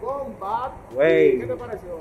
Kombat. 0.00 0.72
Güey. 0.94 1.40
¿Qué 1.40 1.46
te 1.46 1.54
pareció? 1.54 1.98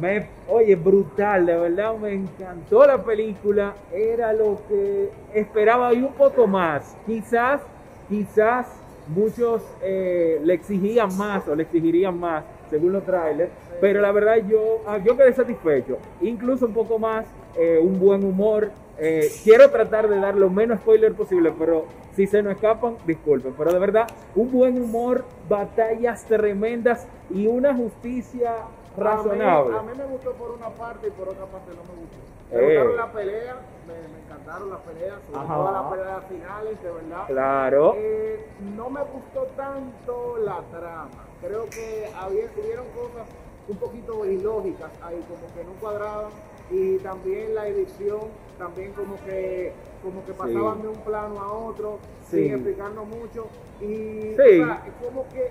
Me, 0.00 0.26
oye, 0.48 0.76
brutal, 0.76 1.46
de 1.46 1.56
verdad 1.56 1.94
me 1.96 2.12
encantó 2.14 2.86
la 2.86 3.02
película, 3.02 3.74
era 3.92 4.32
lo 4.32 4.58
que 4.68 5.10
esperaba 5.34 5.92
y 5.92 6.02
un 6.02 6.12
poco 6.12 6.46
más. 6.46 6.96
Quizás, 7.06 7.60
quizás 8.08 8.66
muchos 9.08 9.62
eh, 9.82 10.40
le 10.42 10.54
exigían 10.54 11.16
más 11.18 11.46
o 11.48 11.54
le 11.54 11.64
exigirían 11.64 12.18
más 12.18 12.44
según 12.70 12.92
los 12.92 13.04
trailers, 13.04 13.50
pero 13.80 14.00
la 14.00 14.12
verdad 14.12 14.36
yo, 14.48 14.80
ah, 14.86 14.98
yo 14.98 15.16
quedé 15.16 15.32
satisfecho, 15.32 15.98
incluso 16.20 16.66
un 16.66 16.72
poco 16.72 16.98
más, 16.98 17.26
eh, 17.58 17.78
un 17.82 17.98
buen 17.98 18.24
humor. 18.24 18.70
Eh, 19.02 19.28
quiero 19.42 19.70
tratar 19.70 20.08
de 20.08 20.20
dar 20.20 20.36
lo 20.36 20.50
menos 20.50 20.78
spoiler 20.80 21.14
posible, 21.14 21.52
pero 21.58 21.86
si 22.14 22.26
se 22.26 22.42
nos 22.42 22.54
escapan, 22.54 22.96
disculpen, 23.06 23.54
pero 23.56 23.72
de 23.72 23.78
verdad, 23.78 24.06
un 24.34 24.50
buen 24.50 24.80
humor, 24.82 25.24
batallas 25.48 26.24
tremendas 26.24 27.06
y 27.30 27.46
una 27.46 27.74
justicia 27.74 28.54
razonable. 28.96 29.76
A 29.78 29.82
mí, 29.82 29.88
a 29.90 29.92
mí 29.92 29.98
me 29.98 30.04
gustó 30.04 30.32
por 30.32 30.50
una 30.50 30.68
parte 30.70 31.08
y 31.08 31.10
por 31.10 31.28
otra 31.28 31.46
parte 31.46 31.70
no 31.70 31.82
me 31.82 32.00
gustó. 32.00 32.16
Me 32.50 32.56
Eh. 32.58 32.64
gustaron 32.66 32.96
las 32.96 33.10
peleas, 33.10 33.56
me, 33.86 33.94
me 34.12 34.24
encantaron 34.24 34.70
las 34.70 34.80
peleas, 34.80 35.18
sobre 35.26 35.38
Ajá. 35.40 35.54
todo 35.54 35.72
las 35.72 35.84
peleas 35.92 36.24
finales, 36.28 36.82
de 36.82 36.90
verdad. 36.90 37.26
Claro. 37.28 37.94
Eh, 37.96 38.46
no 38.76 38.90
me 38.90 39.00
gustó 39.02 39.42
tanto 39.56 40.36
la 40.44 40.60
trama. 40.76 41.08
Creo 41.40 41.64
que 41.70 42.10
había, 42.20 42.44
hubieron 42.60 42.86
cosas 42.88 43.28
un 43.68 43.76
poquito 43.76 44.26
ilógicas 44.26 44.90
ahí, 45.02 45.24
como 45.28 45.54
que 45.54 45.64
no 45.64 45.72
cuadraban. 45.80 46.30
Y 46.72 46.98
también 46.98 47.54
la 47.54 47.68
edición, 47.68 48.20
también 48.60 48.92
como 48.92 49.16
que, 49.24 49.72
como 50.02 50.24
que 50.26 50.32
pasaban 50.34 50.76
Sí. 50.76 50.82
de 50.82 50.88
un 50.88 51.00
plano 51.00 51.40
a 51.40 51.52
otro, 51.52 51.98
Sí. 52.28 52.44
sin 52.44 52.52
explicarnos 52.54 53.06
mucho. 53.08 53.46
Y 53.80 54.36
Sí. 54.36 54.60
o 54.60 54.66
sea, 54.66 54.84
es 54.86 54.92
como 55.06 55.26
que 55.30 55.50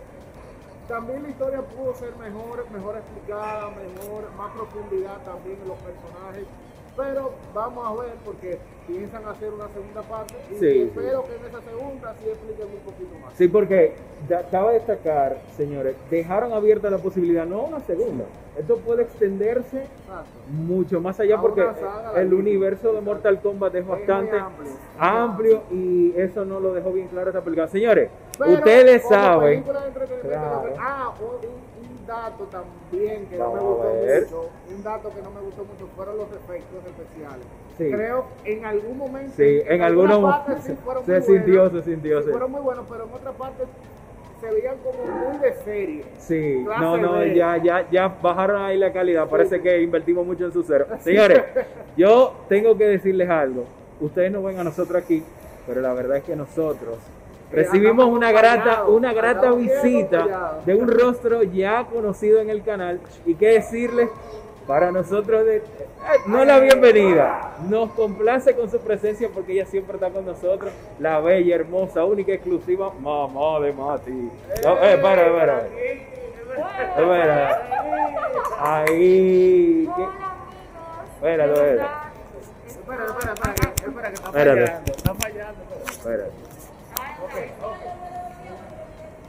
también 0.87 1.23
la 1.23 1.29
historia 1.29 1.61
pudo 1.63 1.93
ser 1.95 2.15
mejor, 2.17 2.65
mejor 2.71 2.97
explicada, 2.97 3.69
mejor, 3.71 4.31
más 4.37 4.51
profundidad 4.53 5.17
también 5.23 5.57
en 5.61 5.67
los 5.67 5.77
personajes. 5.79 6.45
Pero 6.99 7.31
vamos 7.53 7.87
a 7.87 8.01
ver 8.03 8.13
porque 8.25 8.59
piensan 8.85 9.25
hacer 9.25 9.53
una 9.53 9.67
segunda 9.69 10.01
parte 10.01 10.35
y 10.51 10.55
Sí, 10.55 10.81
espero 10.81 11.23
que 11.25 11.35
en 11.35 11.45
esa 11.45 11.61
segunda 11.61 12.15
sí 12.21 12.29
expliquen 12.29 12.67
un 12.67 12.79
poquito 12.91 13.19
más. 13.23 13.33
Sí, 13.35 13.47
porque 13.47 13.93
da- 14.27 14.43
cabe 14.49 14.73
destacar, 14.73 15.37
señores, 15.55 15.95
dejaron 16.11 16.51
abierta 16.51 16.89
la 16.89 16.97
posibilidad, 16.97 17.45
no 17.45 17.61
una 17.63 17.79
segunda. 17.81 18.25
Esto 18.57 18.77
puede 18.79 19.03
extenderse 19.03 19.77
Exacto. 19.83 20.25
mucho 20.51 20.99
más 20.99 21.17
allá 21.21 21.37
A 21.37 21.41
porque 21.41 21.61
saga 21.61 22.19
el 22.19 22.31
de- 22.31 22.35
universo 22.35 22.91
de 22.91 22.99
Mortal 22.99 23.39
Kombat 23.39 23.75
es 23.75 23.87
bastante 23.87 24.37
amplio. 24.37 24.71
amplio 24.97 25.63
y 25.71 26.13
eso 26.17 26.43
no 26.43 26.59
lo 26.59 26.73
dejó 26.73 26.91
bien 26.91 27.07
claro 27.07 27.29
esta 27.29 27.41
película. 27.41 27.67
Señores, 27.69 28.09
Pero 28.37 28.51
ustedes 28.53 29.03
saben, 29.07 29.63
de 29.63 29.71
Claro. 30.27 30.73
Ah, 30.77 31.13
un, 31.21 31.78
un 31.99 32.05
dato 32.07 32.43
también 32.45 33.25
que 33.27 33.37
no 33.37 33.53
me 33.53 33.59
gustó 33.59 33.93
mucho, 33.93 34.49
un 34.69 34.83
dato 34.83 35.09
que 35.09 35.21
no 35.21 35.31
me 35.31 35.41
gustó 35.41 35.65
mucho 35.65 35.87
fueron 35.95 36.17
los 36.17 36.27
efectos 36.27 36.85
especiales. 36.85 37.45
Sí. 37.77 37.91
Creo 37.91 38.25
en 38.45 38.65
algún 38.65 38.97
momento, 38.97 39.33
sí, 39.35 39.61
en 39.65 39.81
algunos 39.81 40.21
partes 40.21 40.63
sí 40.63 40.73
fueron 40.83 41.05
se 41.05 41.11
muy 41.11 41.21
sintió, 41.21 41.61
buenas, 41.63 41.83
se 41.85 41.91
sintió, 41.91 42.19
sí 42.19 42.25
sí. 42.25 42.31
fueron 42.31 42.51
muy 42.51 42.61
buenos, 42.61 42.85
pero 42.89 43.03
en 43.05 43.13
otras 43.13 43.35
partes 43.35 43.67
se 44.41 44.51
veían 44.51 44.77
como 44.77 45.05
muy 45.05 45.37
de 45.37 45.53
serie. 45.53 46.05
Sí, 46.17 46.65
no, 46.65 46.97
no, 46.97 47.13
B. 47.19 47.35
ya, 47.35 47.57
ya, 47.57 47.89
ya 47.89 48.07
bajaron 48.07 48.61
ahí 48.61 48.77
la 48.77 48.93
calidad. 48.93 49.27
Parece 49.27 49.61
que 49.61 49.81
invertimos 49.81 50.25
mucho 50.25 50.45
en 50.45 50.53
su 50.53 50.63
cero. 50.63 50.85
Señores, 51.01 51.43
yo 51.97 52.33
tengo 52.47 52.77
que 52.77 52.85
decirles 52.85 53.29
algo. 53.29 53.65
Ustedes 53.99 54.31
no 54.31 54.41
ven 54.41 54.57
a 54.57 54.63
nosotros 54.63 55.03
aquí, 55.03 55.23
pero 55.67 55.81
la 55.81 55.93
verdad 55.93 56.17
es 56.17 56.23
que 56.23 56.35
nosotros 56.37 56.97
recibimos 57.51 58.05
una 58.05 58.31
grata, 58.31 58.85
una 58.85 59.13
grata 59.13 59.51
visita 59.51 60.59
de 60.65 60.75
un 60.75 60.87
rostro 60.87 61.43
ya 61.43 61.85
conocido 61.85 62.39
en 62.39 62.49
el 62.49 62.63
canal. 62.63 62.99
Y 63.25 63.35
qué 63.35 63.47
decirles, 63.47 64.09
para 64.67 64.91
nosotros 64.91 65.45
de, 65.45 65.57
eh, 65.57 65.61
no 66.27 66.45
la 66.45 66.59
bienvenida. 66.59 67.55
Nos 67.67 67.89
complace 67.93 68.55
con 68.55 68.69
su 68.69 68.79
presencia 68.79 69.27
porque 69.33 69.53
ella 69.53 69.65
siempre 69.65 69.95
está 69.95 70.11
con 70.11 70.25
nosotros. 70.25 70.71
La 70.99 71.19
bella, 71.19 71.55
hermosa, 71.55 72.05
única, 72.05 72.33
exclusiva 72.33 72.91
mamá 72.99 73.59
de 73.61 73.73
Mati. 73.73 74.11
No, 74.11 74.77
eh, 74.77 74.93
espera, 74.93 75.25
espera. 75.25 75.67
Espera. 76.97 77.61
Ahí. 78.59 79.89
Espera, 81.15 81.45
espera. 81.45 82.11
Espera, 82.67 83.05
espera, 83.05 83.33
espera, 83.33 83.53
que, 83.55 83.85
espera, 83.85 84.07
que 84.09 84.13
está 84.13 84.27
Espérate. 84.29 84.65
fallando, 84.65 84.91
está 84.91 85.13
fallando. 85.15 85.61
Espera. 85.89 86.25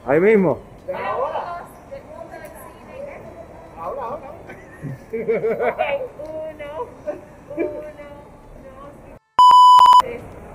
Ahí 0.11 0.19
mismo. 0.19 0.59
Ahora, 0.93 1.37
ahora, 3.79 4.03
ahora. 4.03 4.19
Uno, 5.13 5.29
uno, 6.27 6.67
dos. 6.67 6.87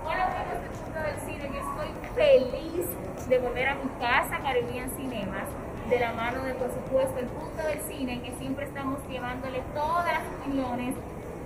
Hola 0.05 0.25
amigos 0.27 0.61
del 0.61 0.73
mundo 0.77 0.99
del 1.01 1.19
cine, 1.21 1.45
yo 1.55 1.61
estoy 1.71 1.89
feliz 2.15 2.85
de 3.31 3.39
volver 3.39 3.69
a 3.69 3.75
mi 3.77 3.89
casa, 3.99 4.39
Caribbean 4.43 4.91
Cinemas, 4.91 5.49
de 5.89 6.01
la 6.01 6.13
mano 6.13 6.45
de, 6.45 6.53
por 6.53 6.69
supuesto, 6.69 7.19
el 7.19 7.27
punto 7.29 7.63
del 7.63 7.81
cine, 7.81 8.21
que 8.21 8.33
siempre 8.33 8.67
estamos 8.67 8.99
llevándole 9.09 9.63
todas 9.75 10.13
las 10.13 10.23
opiniones, 10.39 10.97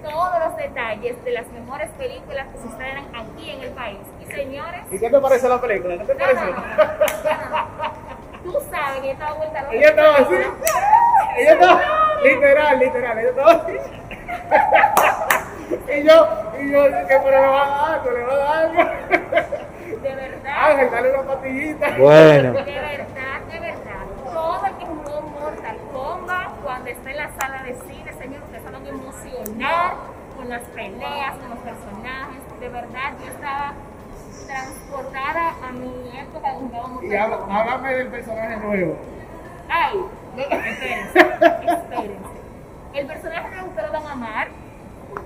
todos 0.03 0.35
los 0.47 0.57
detalles 0.57 1.25
de 1.25 1.31
las 1.31 1.47
mejores 1.53 1.91
películas 1.93 2.49
que 2.49 2.59
se 2.59 2.67
estrenan 2.67 3.05
aquí 3.15 3.51
en 3.51 3.61
el 3.61 3.71
país. 3.71 4.01
Y 4.21 4.25
señores, 4.33 4.81
¿Y 4.91 4.99
qué 4.99 5.11
te 5.11 5.21
parece 5.21 5.49
la 5.49 5.61
película? 5.61 5.97
¿Qué 5.99 6.05
te 6.07 6.15
parece? 6.17 6.43
Vuelta. 8.99 9.67
Ella 9.71 9.89
estaba 9.89 10.17
así. 10.17 10.35
Ella 11.37 11.53
estaba, 11.53 11.83
literal, 12.23 12.79
literal, 12.79 13.19
ella 13.19 13.29
estaba 13.31 13.53
así. 13.53 13.73
Y 15.71 16.05
yo, 16.05 16.29
y 16.61 16.71
yo, 16.71 16.85
que 16.85 17.21
pero 17.25 17.31
le 17.31 17.47
va 17.47 17.63
a 17.63 17.69
dar 17.69 18.01
algo, 18.01 18.11
le 18.11 18.23
va 18.25 18.33
a 18.33 18.37
dar 18.37 18.59
algo. 18.59 18.83
De 20.03 20.15
verdad. 20.15 20.71
Ángel, 20.71 20.91
dale 20.91 21.11
una 21.11 21.23
patillita. 21.23 21.91
Bueno. 21.99 22.53
De 22.53 22.63
verdad, 22.63 23.41
de 23.51 23.61
verdad. 23.61 24.33
Todo 24.33 24.67
el 24.67 24.75
que 24.77 24.87
jugó 24.87 25.23
Mortal 25.23 25.77
Kombat, 25.93 26.61
cuando 26.63 26.91
está 26.91 27.11
en 27.11 27.17
la 27.17 27.31
sala 27.39 27.63
de 27.65 27.75
cine, 27.75 28.13
señor, 28.13 28.43
ustedes 28.43 28.65
van 28.65 28.75
a 28.75 28.89
emocionar 28.89 29.95
con 30.37 30.49
las 30.49 30.63
peleas, 30.63 31.35
con 31.37 31.51
los 31.51 31.59
personajes. 31.59 32.61
De 32.61 32.69
verdad, 32.69 33.13
yo 33.21 33.31
estaba 33.33 33.73
transportada 34.51 35.55
a 35.67 35.73
mi 35.73 36.19
época 36.19 36.49
de 36.53 36.55
jugaba 36.59 37.05
Y 37.05 37.15
habla- 37.17 37.39
háblame 37.49 37.95
del 37.95 38.09
personaje 38.09 38.57
nuevo. 38.57 38.97
Ay, 39.69 40.01
espérense, 40.37 41.19
espérense. 41.19 42.31
El 42.95 43.07
personaje 43.07 43.51
nuevo 43.51 43.69
ustedes 43.69 43.93
lo 43.93 44.01
van 44.01 44.07
a 44.07 44.13
amar. 44.13 44.49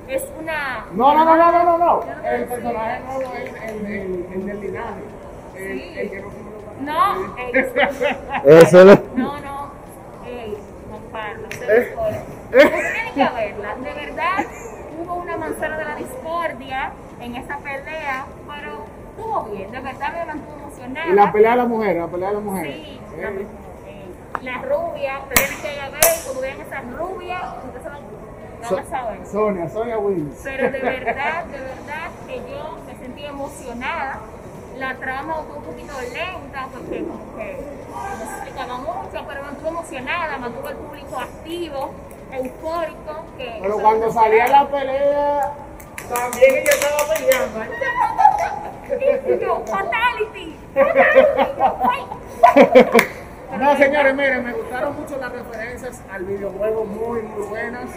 Es 0.08 0.24
una. 0.38 0.84
No, 0.92 1.14
no, 1.14 1.24
no, 1.24 1.36
no, 1.36 1.52
no, 1.52 1.64
no, 1.64 1.78
no. 1.78 2.04
No 2.04 2.28
El 2.28 2.44
personaje 2.44 3.00
nuevo 3.04 3.32
es 3.34 3.62
el, 3.70 3.86
el, 3.86 4.26
el 4.32 4.46
del 4.46 4.60
linaje. 4.60 5.02
El, 5.56 5.78
Sí. 5.78 5.94
el 5.98 6.10
que 6.10 6.20
no 6.20 6.28
No, 6.80 7.36
ey, 7.38 7.52
Eso 8.44 8.84
lo... 8.84 8.94
No, 9.14 9.40
no. 9.40 9.70
Ey, 10.26 10.58
Juan 10.90 11.02
Pablo, 11.12 11.48
se 11.52 11.92
spoiler. 11.92 12.22
Ustedes 12.48 12.92
tienen 12.92 13.14
que 13.14 13.34
verla. 13.34 13.74
De 13.76 13.94
verdad, 13.94 14.44
hubo 14.98 15.14
una 15.14 15.36
manzana 15.36 15.78
de 15.78 15.84
la 15.84 15.94
discordia 15.96 16.92
en 17.20 17.36
esa 17.36 17.56
pelea, 17.58 18.26
pero 18.48 18.84
estuvo 19.16 19.44
bien. 19.44 19.70
De 19.70 19.80
verdad 19.80 20.12
me 20.12 20.24
mantuvo 20.24 20.56
emocionada. 20.64 21.06
Y 21.08 21.12
la 21.12 21.32
pelea 21.32 21.50
de 21.52 21.56
la 21.56 21.64
mujer, 21.66 21.96
la 21.96 22.06
pelea 22.08 22.28
de 22.28 22.34
la 22.34 22.40
mujer. 22.40 22.66
Sí, 22.66 23.00
Eh, 23.16 23.20
la, 23.22 23.28
ey, 23.30 24.14
la 24.42 24.58
rubia, 24.62 25.18
ustedes 25.20 25.48
tienen 25.48 25.62
que 25.62 25.74
ir 25.74 25.80
a 25.80 25.88
ver, 25.90 26.02
cuando 26.24 26.40
vean 26.42 26.60
esa 26.60 26.80
rubia, 26.80 27.38
ustedes 27.64 27.82
se 27.82 27.88
van, 27.88 28.00
van 28.70 28.78
a 28.86 28.90
saber. 28.90 29.26
Sonia, 29.26 29.68
Sonia 29.68 29.98
Wills. 29.98 30.40
Pero 30.42 30.70
de 30.70 30.80
verdad, 30.80 31.44
de 31.44 31.58
verdad 31.60 32.10
que 32.26 32.36
yo 32.36 32.78
me 32.86 32.94
sentí 32.98 33.24
emocionada. 33.26 34.18
La 34.76 34.96
trama 34.96 35.34
fue 35.46 35.56
un 35.58 35.62
poquito 35.62 35.92
lenta 36.00 36.66
porque 36.72 37.04
como 37.04 37.36
que 37.36 37.56
no 37.94 38.26
se 38.26 38.34
explicaba 38.34 38.76
mucho, 38.78 39.24
pero 39.28 39.42
me 39.42 39.46
mantuvo 39.46 39.68
emocionada, 39.68 40.36
mantuvo 40.36 40.66
al 40.66 40.74
público 40.74 41.16
activo, 41.20 41.90
eufórico. 42.32 43.24
Que 43.38 43.58
Pero 43.62 43.78
cuando 43.78 44.10
salía 44.12 44.48
la 44.48 44.66
pelea, 44.68 45.52
también 46.12 46.56
ella 46.56 46.70
estaba 46.72 47.14
peleando. 47.14 47.64
Yo, 47.64 48.33
fatality, 49.66 50.56
fatality. 50.74 52.14
No, 53.58 53.76
señores, 53.76 54.14
miren, 54.16 54.44
me 54.44 54.52
gustaron 54.52 54.96
mucho 55.00 55.16
las 55.18 55.32
referencias 55.32 56.00
al 56.12 56.24
videojuego, 56.24 56.84
muy, 56.84 57.22
muy 57.22 57.42
buenas. 57.46 57.88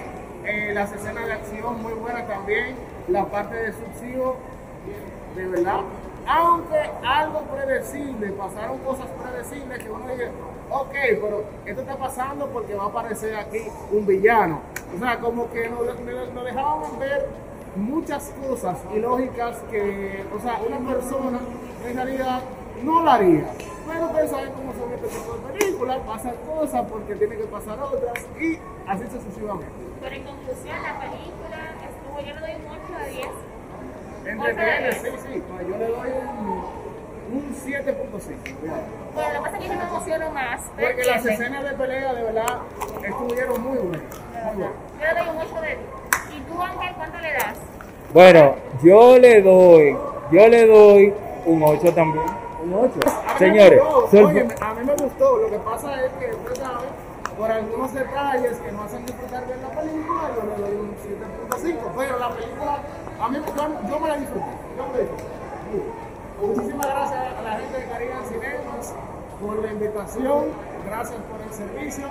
Eh, 0.46 0.72
las 0.74 0.92
escenas 0.94 1.26
de 1.26 1.34
acción, 1.34 1.82
muy 1.82 1.94
buenas 1.94 2.28
también. 2.28 2.76
La 3.08 3.26
parte 3.26 3.56
de 3.56 3.74
subsidio, 3.74 4.36
de 5.36 5.48
verdad. 5.48 5.80
Aunque 6.28 6.90
algo 7.06 7.42
predecible, 7.44 8.28
pasaron 8.32 8.78
cosas 8.80 9.08
predecibles 9.22 9.80
que 9.80 9.90
uno 9.90 10.08
dice, 10.10 10.30
ok, 10.70 10.92
pero 11.22 11.44
esto 11.66 11.82
está 11.82 11.96
pasando 11.96 12.48
porque 12.48 12.76
va 12.76 12.84
a 12.84 12.88
aparecer 12.88 13.36
aquí 13.36 13.64
un 13.92 14.06
villano. 14.06 14.62
O 14.96 15.00
sea, 15.00 15.18
como 15.20 15.50
que 15.52 15.68
nos, 15.70 15.86
nos- 16.02 16.34
nos 16.34 16.46
dejaban 16.46 17.00
ver 17.00 17.28
muchas 17.78 18.34
cosas 18.46 18.78
ilógicas 18.96 19.58
que, 19.70 20.26
o 20.36 20.40
sea, 20.40 20.60
una 20.68 20.80
persona 20.94 21.40
en 21.88 21.96
realidad 21.96 22.42
no 22.84 23.04
la 23.04 23.14
haría. 23.16 23.46
Pero 23.88 24.06
ustedes 24.08 24.32
saben 24.32 24.52
cómo 24.52 24.74
son 24.74 24.92
este 24.94 25.08
tipo 25.08 25.34
de 25.34 25.60
películas, 25.60 26.00
pasan 26.06 26.34
cosas 26.46 26.86
porque 26.90 27.16
tiene 27.16 27.38
que 27.38 27.44
pasar 27.44 27.80
otras 27.80 28.26
y 28.40 28.60
así 28.88 29.04
sucesivamente. 29.06 29.72
Pero 30.02 30.16
en 30.16 30.24
conclusión, 30.24 30.76
la 30.84 31.00
película 31.00 31.58
estuvo, 31.88 32.20
yo 32.20 32.34
le 32.34 32.42
doy 32.42 32.52
un 32.56 32.68
8 32.68 33.04
de 33.04 33.10
10. 33.12 33.28
Entretiene, 34.26 34.92
sí, 34.92 35.10
sí, 35.26 35.44
pues 35.48 35.68
yo 35.68 35.78
le 35.78 35.88
doy 35.88 36.10
un, 36.12 37.38
un 37.38 37.56
7.5. 37.56 37.98
Bueno, 39.14 39.34
lo 39.34 39.34
que 39.34 39.40
pasa 39.40 39.58
es 39.58 39.64
que 39.64 39.70
yo 39.70 39.76
me 39.76 39.84
emociono 39.84 40.32
más. 40.32 40.62
¿me 40.76 40.84
Porque 40.84 41.04
las 41.06 41.26
escenas 41.26 41.64
de 41.64 41.72
pelea 41.72 42.14
de 42.14 42.24
verdad 42.24 42.60
estuvieron 43.04 43.62
muy 43.62 43.78
buenas. 43.78 44.04
Muy 44.46 44.56
buenas. 44.56 44.76
Yo 45.00 45.06
le 45.06 45.20
doy 45.20 45.30
un 45.30 45.42
8 45.42 45.62
de 45.62 45.68
10. 45.68 46.07
¿Y 46.58 46.60
tú, 46.60 46.64
Ángel, 46.64 46.96
cuánto 46.96 47.18
le 47.20 47.34
das? 47.34 47.54
Bueno, 48.14 48.56
yo 48.82 49.20
le 49.20 49.42
doy, 49.42 49.98
yo 50.32 50.48
le 50.48 50.66
doy 50.66 51.14
un 51.46 51.64
8 51.64 51.94
también. 51.94 52.26
Un 52.64 52.74
8. 52.74 53.00
A 53.06 53.34
mí 53.34 53.40
Señores, 53.40 53.82
me 54.12 54.24
oye, 54.24 54.48
a 54.60 54.74
mí 54.74 54.86
me 54.86 54.96
gustó. 54.96 55.38
Lo 55.38 55.50
que 55.52 55.58
pasa 55.60 56.04
es 56.04 56.12
que, 56.14 56.34
usted 56.34 56.56
sabe, 56.56 56.88
por 57.38 57.52
algunos 57.52 57.94
detalles 57.94 58.58
que 58.58 58.72
no 58.72 58.84
hacen 58.84 59.06
disfrutar 59.06 59.46
bien 59.46 59.60
la 59.62 59.70
película, 59.70 60.32
yo 60.36 60.44
le 60.50 60.62
doy 60.64 60.80
un 60.80 60.96
7.5. 60.96 61.78
Pero 61.96 62.20
la 62.20 62.30
película, 62.30 62.80
a 63.22 63.30
mí 63.30 63.38
yo, 63.38 63.90
yo 63.90 64.00
me 64.00 64.08
la 64.08 64.18
disfruté. 64.18 64.46
Yo 64.78 64.88
me 64.88 64.94
la 64.94 65.00
disfruté. 65.00 65.38
Muchísimas 66.42 66.88
gracias 66.88 67.20
a 67.38 67.42
la 67.42 67.52
gente 67.60 67.80
de 67.80 67.86
Caribbean 67.86 68.26
Cinemas 68.26 68.94
por 69.40 69.62
la 69.64 69.72
invitación. 69.72 70.46
Gracias 70.88 71.20
por 71.30 71.42
el 71.42 71.54
servicio. 71.54 72.08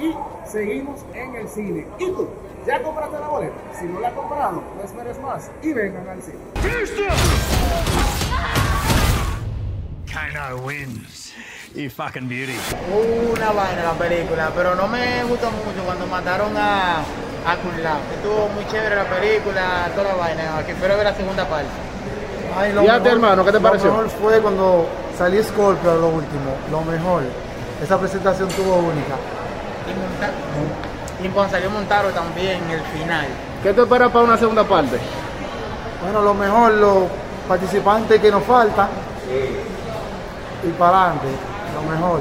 Y 0.00 0.14
seguimos 0.50 1.00
en 1.14 1.34
el 1.36 1.48
cine. 1.48 1.86
¿Y 1.98 2.06
tú? 2.06 2.28
¿Ya 2.66 2.82
compraste 2.82 3.18
la 3.18 3.28
boleta? 3.28 3.54
Si 3.78 3.84
no 3.86 4.00
la 4.00 4.08
has 4.08 4.14
comprado, 4.14 4.62
no 4.76 4.82
esperes 4.82 5.18
más 5.20 5.50
y 5.62 5.72
vengan 5.72 6.08
al 6.08 6.22
cine. 6.22 6.38
Kano 10.12 10.56
wins. 10.64 11.32
You 11.74 11.88
fucking 11.90 12.28
beauty. 12.28 12.56
Una 13.32 13.52
vaina 13.52 13.82
la 13.84 13.92
película, 13.92 14.50
pero 14.56 14.74
no 14.74 14.88
me 14.88 15.22
gustó 15.24 15.50
mucho 15.50 15.84
cuando 15.84 16.06
mataron 16.06 16.56
a, 16.56 16.98
a. 17.00 17.54
Estuvo 18.14 18.48
muy 18.54 18.66
chévere 18.66 18.96
la 18.96 19.04
película, 19.04 19.88
toda 19.94 20.08
la 20.08 20.14
vaina. 20.14 20.58
Aquí 20.58 20.72
espero 20.72 20.96
ver 20.96 21.04
la 21.04 21.14
segunda 21.14 21.48
parte. 21.48 21.68
Ay, 22.56 22.72
lo 22.72 22.82
Y 22.82 22.88
a 22.88 22.94
ti, 22.94 22.98
mejor- 23.00 23.12
hermano, 23.12 23.44
¿qué 23.44 23.52
te 23.52 23.60
pareció? 23.60 23.88
Lo 23.90 23.96
mejor 24.02 24.10
fue 24.10 24.40
cuando 24.40 24.86
salió 25.16 25.42
Scorpio 25.44 25.92
a 25.92 25.94
lo 25.94 26.08
último, 26.08 26.50
lo 26.70 26.82
mejor. 26.82 27.22
Esa 27.82 27.98
presentación 27.98 28.48
tuvo 28.48 28.76
única. 28.76 29.14
Y, 29.90 29.94
Monta- 29.98 31.24
y 31.24 31.28
cuando 31.28 31.52
salió 31.52 31.70
Montaro 31.70 32.10
también, 32.10 32.60
el 32.70 32.80
final. 32.82 33.26
¿Qué 33.62 33.72
te 33.72 33.82
esperas 33.82 34.10
para 34.10 34.24
una 34.24 34.36
segunda 34.36 34.64
parte? 34.64 34.98
Bueno, 36.02 36.22
lo 36.22 36.32
mejor, 36.34 36.72
los 36.72 36.98
participantes 37.48 38.20
que 38.20 38.30
nos 38.30 38.42
faltan. 38.44 38.88
Y 40.62 40.68
para 40.72 41.02
adelante, 41.02 41.26
lo 41.74 41.90
mejor. 41.94 42.20